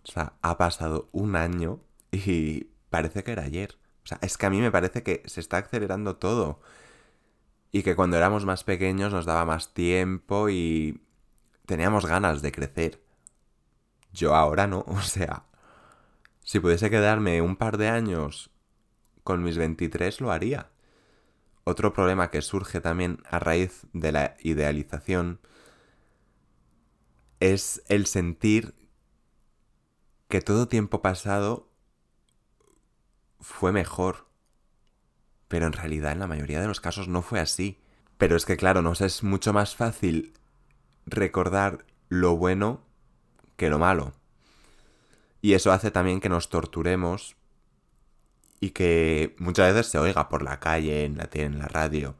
O 0.05 0.11
sea, 0.11 0.33
ha 0.41 0.57
pasado 0.57 1.09
un 1.11 1.35
año 1.35 1.79
y 2.11 2.65
parece 2.89 3.23
que 3.23 3.31
era 3.31 3.43
ayer. 3.43 3.77
O 4.03 4.07
sea, 4.07 4.19
es 4.21 4.37
que 4.37 4.45
a 4.45 4.49
mí 4.49 4.59
me 4.59 4.71
parece 4.71 5.03
que 5.03 5.23
se 5.25 5.39
está 5.39 5.57
acelerando 5.57 6.17
todo. 6.17 6.59
Y 7.71 7.83
que 7.83 7.95
cuando 7.95 8.17
éramos 8.17 8.45
más 8.45 8.63
pequeños 8.63 9.13
nos 9.13 9.25
daba 9.25 9.45
más 9.45 9.73
tiempo 9.73 10.49
y 10.49 11.01
teníamos 11.65 12.05
ganas 12.05 12.41
de 12.41 12.51
crecer. 12.51 13.01
Yo 14.11 14.35
ahora 14.35 14.67
no, 14.67 14.79
o 14.87 15.01
sea, 15.01 15.45
si 16.43 16.59
pudiese 16.59 16.89
quedarme 16.89 17.41
un 17.41 17.55
par 17.55 17.77
de 17.77 17.89
años 17.89 18.51
con 19.23 19.43
mis 19.43 19.57
23 19.57 20.21
lo 20.21 20.31
haría. 20.31 20.69
Otro 21.63 21.93
problema 21.93 22.29
que 22.29 22.41
surge 22.41 22.81
también 22.81 23.19
a 23.29 23.39
raíz 23.39 23.87
de 23.93 24.11
la 24.11 24.35
idealización 24.41 25.39
es 27.39 27.81
el 27.87 28.05
sentir 28.05 28.73
que 30.33 30.41
todo 30.41 30.67
tiempo 30.67 31.03
pasado 31.03 31.69
fue 33.39 33.71
mejor. 33.71 34.25
Pero 35.47 35.67
en 35.67 35.73
realidad 35.73 36.11
en 36.11 36.17
la 36.17 36.25
mayoría 36.25 36.59
de 36.59 36.65
los 36.65 36.81
casos 36.81 37.07
no 37.07 37.21
fue 37.21 37.39
así. 37.39 37.79
Pero 38.17 38.35
es 38.35 38.43
que 38.47 38.57
claro, 38.57 38.81
nos 38.81 39.01
es 39.01 39.21
mucho 39.21 39.53
más 39.53 39.75
fácil 39.75 40.33
recordar 41.05 41.85
lo 42.09 42.35
bueno 42.35 42.83
que 43.57 43.69
lo 43.69 43.77
malo. 43.77 44.13
Y 45.39 45.53
eso 45.53 45.71
hace 45.71 45.91
también 45.91 46.19
que 46.19 46.29
nos 46.29 46.49
torturemos 46.49 47.35
y 48.59 48.71
que 48.71 49.35
muchas 49.37 49.71
veces 49.71 49.91
se 49.91 49.99
oiga 49.99 50.29
por 50.29 50.41
la 50.41 50.59
calle, 50.59 51.05
en 51.05 51.15
la 51.15 51.29
en 51.31 51.59
la 51.59 51.67
radio, 51.67 52.15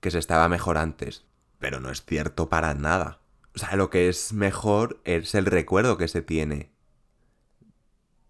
que 0.00 0.10
se 0.10 0.18
estaba 0.18 0.50
mejor 0.50 0.76
antes. 0.76 1.24
Pero 1.58 1.80
no 1.80 1.90
es 1.90 2.04
cierto 2.04 2.50
para 2.50 2.74
nada. 2.74 3.22
O 3.54 3.58
sea, 3.58 3.74
lo 3.76 3.88
que 3.88 4.10
es 4.10 4.34
mejor 4.34 5.00
es 5.04 5.34
el 5.34 5.46
recuerdo 5.46 5.96
que 5.96 6.08
se 6.08 6.20
tiene. 6.20 6.71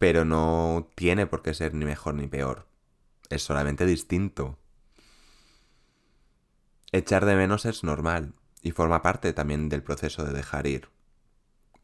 Pero 0.03 0.25
no 0.25 0.91
tiene 0.97 1.29
por 1.29 1.43
qué 1.43 1.55
ser 1.55 1.75
ni 1.75 1.85
mejor 1.85 2.15
ni 2.15 2.27
peor. 2.27 2.67
Es 3.31 3.45
solamente 3.45 3.87
distinto. 3.87 4.59
Echar 6.91 7.25
de 7.25 7.37
menos 7.37 7.67
es 7.67 7.85
normal 7.85 8.35
y 8.63 8.73
forma 8.73 9.01
parte 9.01 9.33
también 9.33 9.69
del 9.69 9.85
proceso 9.85 10.25
de 10.25 10.33
dejar 10.33 10.67
ir. 10.67 10.89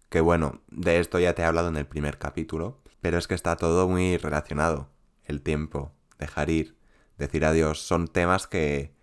Que 0.08 0.20
bueno, 0.20 0.62
de 0.66 0.98
esto 0.98 1.20
ya 1.20 1.36
te 1.36 1.42
he 1.42 1.44
hablado 1.44 1.68
en 1.68 1.76
el 1.76 1.86
primer 1.86 2.18
capítulo, 2.18 2.82
pero 3.00 3.18
es 3.18 3.28
que 3.28 3.36
está 3.36 3.54
todo 3.54 3.86
muy 3.86 4.16
relacionado. 4.16 4.90
El 5.24 5.40
tiempo, 5.40 5.92
dejar 6.18 6.50
ir, 6.50 6.76
decir 7.18 7.44
adiós, 7.44 7.82
son 7.82 8.08
temas 8.08 8.48
que 8.48 8.96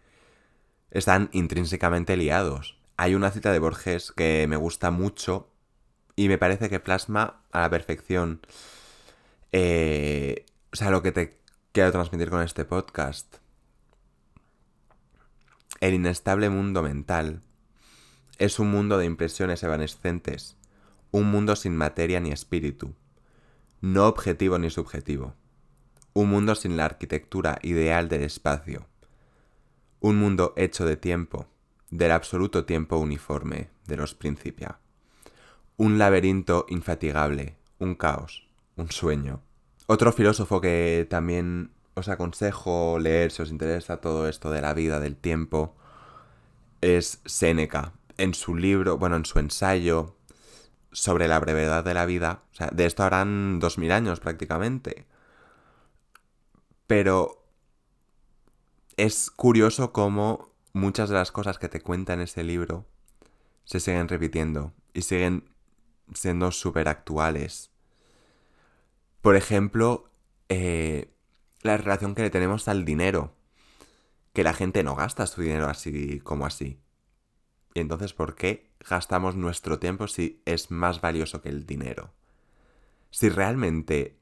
están 0.92 1.30
intrínsecamente 1.32 2.18
liados. 2.18 2.82
Hay 2.98 3.16
una 3.16 3.32
cita 3.32 3.54
de 3.54 3.60
Borges 3.60 4.12
que 4.12 4.46
me 4.50 4.58
gusta 4.58 4.92
mucho 4.92 5.54
y 6.18 6.28
me 6.28 6.38
parece 6.38 6.70
que 6.70 6.82
plasma 6.82 7.46
a 7.54 7.62
la 7.62 7.70
perfección 7.70 8.42
eh, 9.58 10.46
o 10.74 10.76
sea, 10.76 10.90
lo 10.90 11.02
que 11.02 11.14
te 11.14 11.40
quiero 11.72 11.90
transmitir 11.94 12.30
con 12.30 12.42
este 12.42 12.66
podcast. 12.66 13.38
El 15.80 15.94
inestable 15.94 16.50
mundo 16.50 16.84
mental 16.84 17.40
es 18.38 18.60
un 18.60 18.70
mundo 18.70 18.98
de 18.98 19.06
impresiones 19.06 19.64
evanescentes, 19.64 20.58
un 21.12 21.32
mundo 21.32 21.56
sin 21.56 21.74
materia 21.74 22.20
ni 22.20 22.34
espíritu, 22.34 22.96
no 23.80 24.08
objetivo 24.08 24.60
ni 24.60 24.70
subjetivo, 24.70 25.36
un 26.12 26.32
mundo 26.32 26.56
sin 26.56 26.76
la 26.76 26.84
arquitectura 26.84 27.58
ideal 27.62 28.10
del 28.10 28.24
espacio, 28.24 28.88
un 30.02 30.18
mundo 30.18 30.54
hecho 30.58 30.86
de 30.86 30.98
tiempo, 30.98 31.48
del 31.92 32.12
absoluto 32.12 32.66
tiempo 32.66 32.98
uniforme 32.98 33.70
de 33.88 33.96
los 33.96 34.16
principia, 34.16 34.80
un 35.78 35.98
laberinto 35.98 36.66
infatigable, 36.68 37.56
un 37.80 37.96
caos, 37.96 38.45
un 38.76 38.92
sueño. 38.92 39.42
Otro 39.88 40.12
filósofo 40.12 40.62
que 40.62 41.08
también 41.10 41.72
os 41.94 42.10
aconsejo 42.10 43.00
leer 43.00 43.32
si 43.32 43.42
os 43.42 43.52
interesa 43.52 43.98
todo 43.98 44.28
esto 44.28 44.52
de 44.52 44.62
la 44.62 44.74
vida, 44.74 45.00
del 45.00 45.16
tiempo, 45.16 45.76
es 46.82 47.22
Séneca, 47.26 47.94
en 48.18 48.34
su 48.34 48.56
libro, 48.56 48.98
bueno, 48.98 49.16
en 49.16 49.26
su 49.26 49.40
ensayo 49.40 50.16
sobre 50.92 51.28
la 51.28 51.40
brevedad 51.40 51.84
de 51.84 51.94
la 51.94 52.06
vida, 52.06 52.44
o 52.52 52.56
sea, 52.56 52.70
de 52.72 52.86
esto 52.86 53.04
harán 53.04 53.60
dos 53.60 53.78
mil 53.78 53.92
años 53.92 54.20
prácticamente. 54.20 55.06
Pero 56.88 57.46
es 58.98 59.30
curioso 59.30 59.92
cómo 59.92 60.54
muchas 60.74 61.10
de 61.10 61.16
las 61.16 61.32
cosas 61.32 61.58
que 61.58 61.70
te 61.70 61.82
cuenta 61.82 62.14
en 62.14 62.22
ese 62.22 62.44
libro 62.44 62.86
se 63.66 63.80
siguen 63.80 64.08
repitiendo 64.08 64.74
y 64.94 65.02
siguen 65.02 65.50
siendo 66.14 66.52
súper 66.52 66.88
actuales. 66.88 67.72
Por 69.26 69.38
ejemplo, 69.38 70.12
eh, 70.50 71.12
la 71.64 71.78
relación 71.78 72.14
que 72.14 72.22
le 72.22 72.30
tenemos 72.30 72.68
al 72.68 72.86
dinero. 72.86 73.34
Que 74.34 74.44
la 74.44 74.54
gente 74.54 74.84
no 74.84 74.96
gasta 74.96 75.26
su 75.26 75.42
dinero 75.42 75.66
así 75.66 76.20
como 76.20 76.46
así. 76.46 76.80
Y 77.74 77.80
entonces, 77.80 78.14
¿por 78.14 78.36
qué 78.36 78.70
gastamos 78.88 79.36
nuestro 79.36 79.80
tiempo 79.80 80.08
si 80.08 80.44
es 80.46 80.70
más 80.70 81.02
valioso 81.02 81.42
que 81.42 81.50
el 81.50 81.66
dinero? 81.66 82.14
Si 83.10 83.30
realmente 83.30 84.20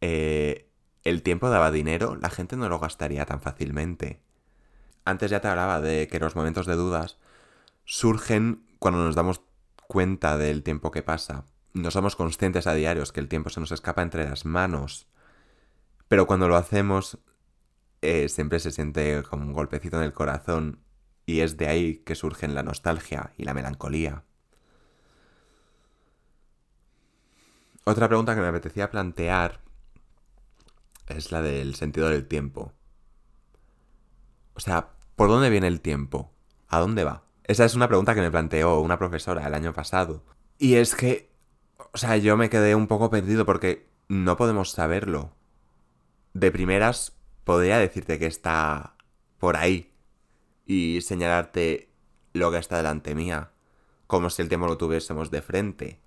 eh, 0.00 0.70
el 1.04 1.22
tiempo 1.22 1.50
daba 1.50 1.70
dinero, 1.70 2.16
la 2.16 2.30
gente 2.30 2.56
no 2.56 2.70
lo 2.70 2.78
gastaría 2.78 3.26
tan 3.26 3.42
fácilmente. 3.42 4.22
Antes 5.04 5.30
ya 5.30 5.42
te 5.42 5.48
hablaba 5.48 5.82
de 5.82 6.08
que 6.08 6.20
los 6.20 6.34
momentos 6.34 6.64
de 6.64 6.74
dudas 6.74 7.18
surgen 7.84 8.66
cuando 8.78 9.04
nos 9.04 9.14
damos 9.14 9.42
cuenta 9.86 10.38
del 10.38 10.62
tiempo 10.62 10.90
que 10.90 11.02
pasa. 11.02 11.44
No 11.74 11.90
somos 11.90 12.16
conscientes 12.16 12.66
a 12.66 12.74
diarios 12.74 13.12
que 13.12 13.20
el 13.20 13.28
tiempo 13.28 13.50
se 13.50 13.60
nos 13.60 13.72
escapa 13.72 14.02
entre 14.02 14.28
las 14.28 14.44
manos. 14.44 15.06
Pero 16.08 16.26
cuando 16.26 16.48
lo 16.48 16.56
hacemos, 16.56 17.18
eh, 18.00 18.28
siempre 18.28 18.60
se 18.60 18.70
siente 18.70 19.22
como 19.22 19.44
un 19.44 19.52
golpecito 19.52 19.98
en 19.98 20.04
el 20.04 20.12
corazón 20.12 20.80
y 21.26 21.40
es 21.40 21.56
de 21.56 21.68
ahí 21.68 21.98
que 21.98 22.14
surgen 22.14 22.54
la 22.54 22.62
nostalgia 22.62 23.32
y 23.36 23.44
la 23.44 23.54
melancolía. 23.54 24.24
Otra 27.84 28.08
pregunta 28.08 28.34
que 28.34 28.40
me 28.40 28.48
apetecía 28.48 28.90
plantear 28.90 29.60
es 31.06 31.32
la 31.32 31.42
del 31.42 31.74
sentido 31.74 32.08
del 32.08 32.26
tiempo. 32.26 32.72
O 34.54 34.60
sea, 34.60 34.90
¿por 35.16 35.28
dónde 35.28 35.50
viene 35.50 35.68
el 35.68 35.80
tiempo? 35.80 36.32
¿A 36.68 36.80
dónde 36.80 37.04
va? 37.04 37.24
Esa 37.44 37.64
es 37.64 37.74
una 37.74 37.88
pregunta 37.88 38.14
que 38.14 38.20
me 38.20 38.30
planteó 38.30 38.80
una 38.80 38.98
profesora 38.98 39.46
el 39.46 39.54
año 39.54 39.72
pasado. 39.72 40.24
Y 40.58 40.74
es 40.74 40.94
que, 40.94 41.27
o 41.92 41.98
sea, 41.98 42.16
yo 42.16 42.36
me 42.36 42.50
quedé 42.50 42.74
un 42.74 42.86
poco 42.86 43.10
perdido 43.10 43.46
porque 43.46 43.86
no 44.08 44.36
podemos 44.36 44.70
saberlo. 44.70 45.32
De 46.34 46.50
primeras, 46.50 47.16
podría 47.44 47.78
decirte 47.78 48.18
que 48.18 48.26
está 48.26 48.94
por 49.38 49.56
ahí 49.56 49.92
y 50.66 51.00
señalarte 51.00 51.88
lo 52.32 52.50
que 52.50 52.58
está 52.58 52.76
delante 52.76 53.14
mía, 53.14 53.50
como 54.06 54.30
si 54.30 54.42
el 54.42 54.48
tiempo 54.48 54.66
lo 54.66 54.78
tuviésemos 54.78 55.30
de 55.30 55.42
frente. 55.42 56.00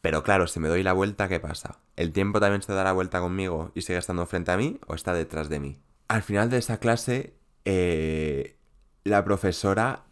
Pero 0.00 0.24
claro, 0.24 0.48
si 0.48 0.58
me 0.58 0.68
doy 0.68 0.82
la 0.82 0.92
vuelta, 0.92 1.28
¿qué 1.28 1.38
pasa? 1.38 1.78
¿El 1.94 2.12
tiempo 2.12 2.40
también 2.40 2.62
se 2.62 2.72
da 2.72 2.82
la 2.82 2.92
vuelta 2.92 3.20
conmigo 3.20 3.70
y 3.74 3.82
sigue 3.82 3.98
estando 3.98 4.26
frente 4.26 4.50
a 4.50 4.56
mí 4.56 4.80
o 4.88 4.94
está 4.94 5.14
detrás 5.14 5.48
de 5.48 5.60
mí? 5.60 5.78
Al 6.08 6.22
final 6.22 6.50
de 6.50 6.58
esa 6.58 6.78
clase, 6.78 7.34
eh, 7.64 8.56
la 9.04 9.24
profesora 9.24 10.04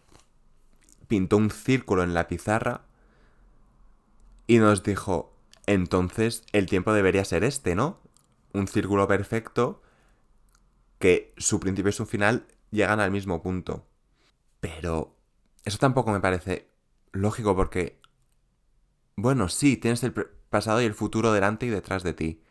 pintó 1.08 1.36
un 1.36 1.50
círculo 1.50 2.04
en 2.04 2.14
la 2.14 2.28
pizarra 2.28 2.82
y 4.50 4.58
nos 4.58 4.82
dijo, 4.82 5.32
entonces 5.66 6.42
el 6.50 6.66
tiempo 6.66 6.92
debería 6.92 7.24
ser 7.24 7.44
este, 7.44 7.76
¿no? 7.76 8.00
Un 8.52 8.66
círculo 8.66 9.06
perfecto 9.06 9.80
que 10.98 11.32
su 11.36 11.60
principio 11.60 11.90
y 11.90 11.92
su 11.92 12.04
final 12.04 12.48
llegan 12.72 12.98
al 12.98 13.12
mismo 13.12 13.42
punto. 13.42 13.86
Pero 14.58 15.14
eso 15.64 15.78
tampoco 15.78 16.10
me 16.10 16.18
parece 16.18 16.66
lógico 17.12 17.54
porque 17.54 18.00
bueno, 19.14 19.48
sí, 19.48 19.76
tienes 19.76 20.02
el 20.02 20.12
pasado 20.12 20.82
y 20.82 20.84
el 20.84 20.94
futuro 20.94 21.32
delante 21.32 21.66
y 21.66 21.68
detrás 21.68 22.02
de 22.02 22.12
ti. 22.12 22.42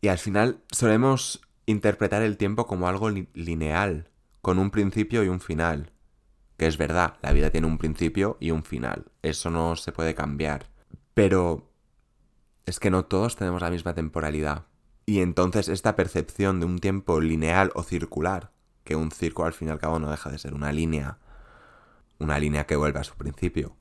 Y 0.00 0.08
al 0.08 0.16
final 0.16 0.62
solemos 0.70 1.42
interpretar 1.66 2.22
el 2.22 2.38
tiempo 2.38 2.66
como 2.66 2.88
algo 2.88 3.10
lineal, 3.10 4.08
con 4.40 4.58
un 4.58 4.70
principio 4.70 5.22
y 5.22 5.28
un 5.28 5.40
final. 5.40 5.92
Que 6.56 6.68
es 6.68 6.78
verdad, 6.78 7.18
la 7.20 7.32
vida 7.32 7.50
tiene 7.50 7.66
un 7.66 7.76
principio 7.76 8.38
y 8.40 8.50
un 8.50 8.62
final. 8.62 9.12
Eso 9.20 9.50
no 9.50 9.76
se 9.76 9.92
puede 9.92 10.14
cambiar. 10.14 10.72
Pero 11.14 11.70
es 12.66 12.80
que 12.80 12.90
no 12.90 13.04
todos 13.04 13.36
tenemos 13.36 13.62
la 13.62 13.70
misma 13.70 13.94
temporalidad. 13.94 14.66
Y 15.06 15.20
entonces 15.20 15.68
esta 15.68 15.96
percepción 15.96 16.60
de 16.60 16.66
un 16.66 16.78
tiempo 16.78 17.20
lineal 17.20 17.70
o 17.74 17.82
circular, 17.82 18.50
que 18.84 18.96
un 18.96 19.10
circo 19.10 19.44
al 19.44 19.52
fin 19.52 19.68
y 19.68 19.70
al 19.70 19.78
cabo 19.78 19.98
no 19.98 20.10
deja 20.10 20.30
de 20.30 20.38
ser 20.38 20.54
una 20.54 20.72
línea, 20.72 21.18
una 22.18 22.38
línea 22.38 22.66
que 22.66 22.76
vuelve 22.76 23.00
a 23.00 23.04
su 23.04 23.14
principio, 23.14 23.76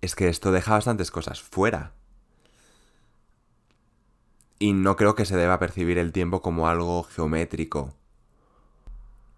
es 0.00 0.14
que 0.14 0.28
esto 0.28 0.52
deja 0.52 0.72
bastantes 0.72 1.10
cosas 1.10 1.42
fuera. 1.42 1.92
Y 4.58 4.72
no 4.72 4.96
creo 4.96 5.14
que 5.14 5.24
se 5.24 5.36
deba 5.36 5.58
percibir 5.58 5.98
el 5.98 6.12
tiempo 6.12 6.42
como 6.42 6.68
algo 6.68 7.02
geométrico. 7.02 7.94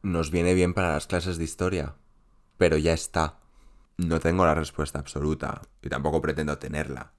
Nos 0.03 0.31
viene 0.31 0.55
bien 0.55 0.75
para 0.75 0.93
las 0.93 1.07
clases 1.07 1.39
de 1.39 1.45
historia, 1.45 1.95
pero 2.59 2.77
ya 2.77 2.93
está. 2.93 3.39
No 3.99 4.21
tengo 4.21 4.45
la 4.45 4.55
respuesta 4.55 4.99
absoluta 4.99 5.63
y 5.83 5.89
tampoco 5.89 6.21
pretendo 6.21 6.59
tenerla. 6.59 7.13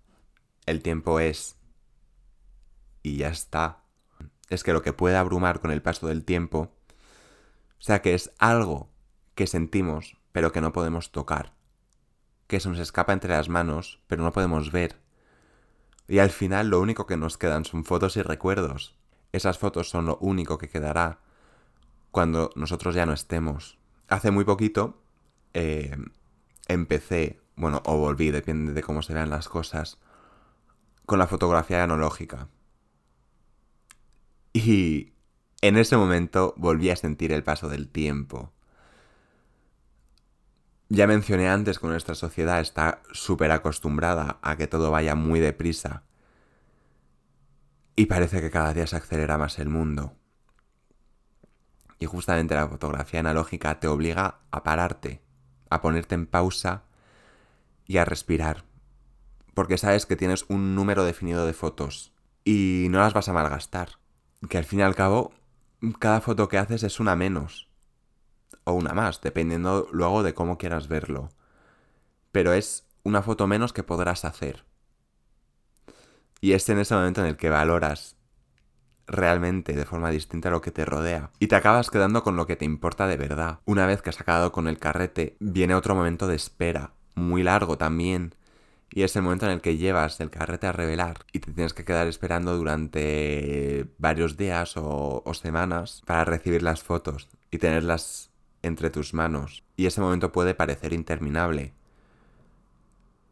El 0.66 0.82
tiempo 0.82 1.20
es... 1.20 1.56
Y 3.02 3.18
ya 3.18 3.30
está. 3.30 3.84
Es 4.50 4.64
que 4.64 4.74
lo 4.74 4.82
que 4.82 4.94
puede 4.94 5.18
abrumar 5.18 5.60
con 5.60 5.72
el 5.72 5.82
paso 5.82 6.08
del 6.08 6.24
tiempo, 6.24 6.74
o 7.78 7.82
sea 7.82 8.02
que 8.02 8.14
es 8.14 8.32
algo 8.38 8.90
que 9.36 9.48
sentimos 9.48 10.18
pero 10.32 10.52
que 10.52 10.62
no 10.62 10.74
podemos 10.74 11.12
tocar 11.12 11.54
que 12.54 12.60
se 12.60 12.70
nos 12.70 12.78
escapa 12.78 13.14
entre 13.14 13.34
las 13.34 13.50
manos, 13.50 14.00
pero 14.06 14.24
no 14.24 14.32
podemos 14.32 14.72
ver. 14.72 15.00
Y 16.08 16.20
al 16.20 16.30
final 16.30 16.70
lo 16.70 16.82
único 16.82 17.08
que 17.08 17.18
nos 17.18 17.38
quedan 17.38 17.66
son 17.66 17.84
fotos 17.84 18.16
y 18.18 18.22
recuerdos. 18.22 18.96
Esas 19.32 19.58
fotos 19.58 19.90
son 19.90 20.06
lo 20.06 20.18
único 20.18 20.60
que 20.60 20.70
quedará 20.70 21.20
cuando 22.12 22.52
nosotros 22.56 22.94
ya 22.94 23.08
no 23.08 23.14
estemos. 23.14 23.80
Hace 24.08 24.30
muy 24.30 24.46
poquito 24.46 25.02
eh, 25.54 25.98
empecé, 26.68 27.40
bueno, 27.56 27.82
o 27.86 27.98
volví, 27.98 28.32
depende 28.32 28.74
de 28.74 28.82
cómo 28.82 29.02
se 29.02 29.14
las 29.14 29.50
cosas, 29.50 30.00
con 31.06 31.20
la 31.20 31.28
fotografía 31.28 31.84
analógica. 31.84 32.48
Y 34.54 35.14
en 35.62 35.78
ese 35.78 35.98
momento 35.98 36.54
volví 36.58 36.90
a 36.90 36.96
sentir 36.96 37.32
el 37.32 37.44
paso 37.44 37.70
del 37.70 37.90
tiempo. 37.90 38.52
Ya 40.90 41.08
mencioné 41.08 41.50
antes 41.50 41.80
que 41.80 41.88
nuestra 41.88 42.16
sociedad 42.16 42.60
está 42.60 43.02
súper 43.12 43.52
acostumbrada 43.52 44.38
a 44.42 44.58
que 44.58 44.68
todo 44.68 44.92
vaya 44.92 45.16
muy 45.16 45.40
deprisa. 45.40 46.04
Y 47.96 48.06
parece 48.06 48.42
que 48.42 48.52
cada 48.52 48.74
día 48.74 48.86
se 48.88 48.98
acelera 48.98 49.38
más 49.38 49.58
el 49.58 49.70
mundo. 49.70 50.16
Y 51.98 52.06
justamente 52.06 52.56
la 52.56 52.68
fotografía 52.68 53.22
analógica 53.22 53.80
te 53.80 53.88
obliga 53.88 54.40
a 54.52 54.64
pararte, 54.64 55.24
a 55.74 55.82
ponerte 55.82 56.16
en 56.16 56.28
pausa 56.28 56.84
y 57.86 57.98
a 57.98 58.06
respirar. 58.06 58.64
Porque 59.54 59.78
sabes 59.78 60.06
que 60.06 60.16
tienes 60.16 60.46
un 60.50 60.76
número 60.76 61.04
definido 61.04 61.46
de 61.46 61.54
fotos 61.54 62.14
y 62.44 62.88
no 62.90 63.00
las 63.00 63.14
vas 63.14 63.30
a 63.30 63.34
malgastar. 63.34 64.00
Que 64.50 64.58
al 64.58 64.66
fin 64.66 64.80
y 64.80 64.84
al 64.84 64.96
cabo, 64.96 65.34
cada 66.00 66.22
foto 66.22 66.48
que 66.48 66.58
haces 66.58 66.84
es 66.84 67.00
una 67.00 67.16
menos 67.16 67.70
o 68.64 68.74
una 68.74 68.94
más, 68.94 69.22
dependiendo 69.22 69.88
luego 69.92 70.24
de 70.24 70.34
cómo 70.34 70.58
quieras 70.58 70.88
verlo. 70.88 71.30
Pero 72.32 72.54
es 72.54 72.88
una 73.04 73.22
foto 73.22 73.48
menos 73.48 73.74
que 73.74 73.84
podrás 73.84 74.26
hacer. 74.26 74.66
Y 76.42 76.54
es 76.54 76.68
en 76.70 76.80
ese 76.80 76.96
momento 76.96 77.22
en 77.22 77.28
el 77.28 77.38
que 77.38 77.50
valoras 77.50 78.18
realmente 79.08 79.74
de 79.74 79.86
forma 79.86 80.10
distinta 80.10 80.50
lo 80.50 80.62
que 80.62 80.72
te 80.72 80.86
rodea. 80.86 81.32
Y 81.40 81.48
te 81.48 81.56
acabas 81.56 81.90
quedando 81.90 82.24
con 82.24 82.36
lo 82.36 82.48
que 82.48 82.56
te 82.56 82.66
importa 82.66 83.08
de 83.08 83.18
verdad. 83.18 83.60
Una 83.66 83.86
vez 83.86 84.02
que 84.02 84.10
has 84.10 84.22
acabado 84.22 84.52
con 84.52 84.68
el 84.68 84.80
carrete, 84.80 85.36
viene 85.40 85.76
otro 85.76 85.96
momento 85.96 86.28
de 86.28 86.36
espera, 86.36 86.92
muy 87.16 87.44
largo 87.44 87.78
también. 87.78 88.36
Y 88.90 89.04
es 89.04 89.16
el 89.16 89.24
momento 89.24 89.48
en 89.48 89.54
el 89.54 89.62
que 89.62 89.78
llevas 89.78 90.20
el 90.20 90.30
carrete 90.30 90.68
a 90.68 90.72
revelar 90.72 91.26
y 91.32 91.40
te 91.40 91.52
tienes 91.52 91.74
que 91.74 91.84
quedar 91.84 92.08
esperando 92.08 92.56
durante 92.56 93.88
varios 93.98 94.38
días 94.38 94.78
o, 94.78 95.24
o 95.26 95.34
semanas 95.34 96.04
para 96.06 96.26
recibir 96.26 96.62
las 96.62 96.84
fotos 96.84 97.28
y 97.50 97.58
tenerlas 97.58 98.30
entre 98.62 98.90
tus 98.90 99.14
manos 99.14 99.64
y 99.76 99.86
ese 99.86 100.02
momento 100.02 100.32
puede 100.32 100.56
parecer 100.56 100.94
interminable. 100.94 101.74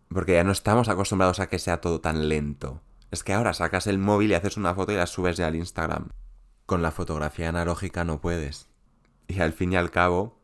Porque 0.09 0.33
ya 0.33 0.43
no 0.43 0.51
estamos 0.51 0.89
acostumbrados 0.89 1.39
a 1.39 1.47
que 1.47 1.59
sea 1.59 1.79
todo 1.79 2.01
tan 2.01 2.27
lento. 2.27 2.81
Es 3.11 3.23
que 3.23 3.33
ahora 3.33 3.53
sacas 3.53 3.87
el 3.87 3.97
móvil 3.99 4.31
y 4.31 4.33
haces 4.33 4.57
una 4.57 4.73
foto 4.73 4.91
y 4.91 4.95
la 4.95 5.05
subes 5.05 5.37
ya 5.37 5.47
al 5.47 5.55
Instagram. 5.55 6.09
Con 6.65 6.81
la 6.81 6.91
fotografía 6.91 7.49
analógica 7.49 8.03
no 8.03 8.21
puedes. 8.21 8.67
Y 9.27 9.41
al 9.41 9.53
fin 9.53 9.73
y 9.73 9.75
al 9.75 9.91
cabo, 9.91 10.39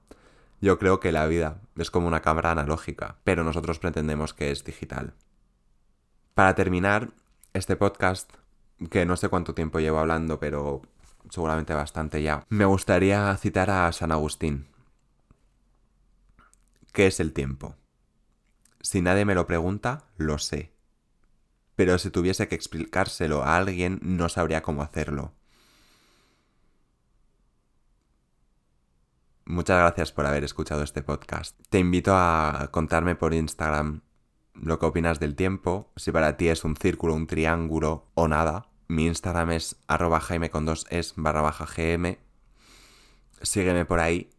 yo 0.62 0.78
creo 0.78 1.00
que 1.00 1.12
la 1.12 1.26
vida 1.26 1.62
es 1.78 1.90
como 1.90 2.08
una 2.08 2.22
cámara 2.22 2.52
analógica, 2.52 3.18
pero 3.24 3.44
nosotros 3.44 3.80
pretendemos 3.80 4.34
que 4.34 4.52
es 4.52 4.64
digital. 4.64 5.14
Para 6.34 6.54
terminar, 6.56 7.12
este 7.54 7.76
podcast, 7.76 8.32
que 8.92 9.06
no 9.06 9.18
sé 9.18 9.30
cuánto 9.30 9.56
tiempo 9.56 9.80
llevo 9.80 10.00
hablando, 10.00 10.40
pero 10.40 10.82
seguramente 11.30 11.74
bastante 11.74 12.22
ya, 12.22 12.46
me 12.50 12.66
gustaría 12.66 13.36
citar 13.38 13.70
a 13.70 13.92
San 13.92 14.12
Agustín, 14.12 14.68
¿Qué 16.98 17.06
es 17.06 17.20
el 17.20 17.32
tiempo? 17.32 17.76
Si 18.82 19.04
nadie 19.04 19.24
me 19.24 19.36
lo 19.36 19.46
pregunta, 19.46 20.06
lo 20.18 20.40
sé. 20.40 20.72
Pero 21.78 22.00
si 22.00 22.10
tuviese 22.10 22.48
que 22.48 22.56
explicárselo 22.56 23.44
a 23.44 23.56
alguien, 23.56 24.00
no 24.02 24.30
sabría 24.30 24.64
cómo 24.64 24.82
hacerlo. 24.82 25.32
Muchas 29.46 29.78
gracias 29.78 30.12
por 30.12 30.26
haber 30.26 30.44
escuchado 30.44 30.82
este 30.82 31.04
podcast. 31.04 31.56
Te 31.70 31.78
invito 31.78 32.14
a 32.16 32.70
contarme 32.72 33.16
por 33.16 33.36
Instagram 33.36 34.02
lo 34.56 34.80
que 34.80 34.88
opinas 34.88 35.20
del 35.20 35.36
tiempo, 35.36 35.92
si 35.96 36.12
para 36.12 36.36
ti 36.36 36.48
es 36.48 36.64
un 36.64 36.76
círculo, 36.76 37.14
un 37.14 37.28
triángulo 37.28 38.08
o 38.16 38.28
nada. 38.28 38.70
Mi 38.88 39.06
Instagram 39.06 39.52
es 39.52 39.76
arroba 39.86 40.20
jaime 40.20 40.50
con 40.50 40.66
dos 40.66 40.88
es 40.90 41.14
barra 41.16 41.44
baja 41.44 41.68
gm. 41.68 42.18
Sígueme 43.44 43.86
por 43.86 44.00
ahí 44.00 44.32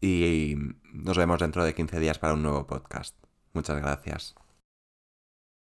y 0.00 0.54
nos 0.92 1.18
vemos 1.18 1.40
dentro 1.40 1.64
de 1.64 1.74
15 1.74 1.98
días 1.98 2.20
para 2.20 2.34
un 2.34 2.42
nuevo 2.44 2.68
podcast. 2.68 3.16
Muchas 3.52 3.80
gracias. 3.80 4.36